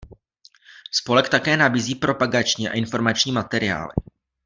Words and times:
Spolek 0.91 1.29
také 1.29 1.57
nabízí 1.57 1.95
propagační 1.95 2.69
a 2.69 2.73
informační 2.73 3.31
materiály. 3.31 3.93